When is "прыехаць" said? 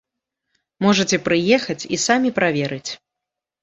1.29-1.79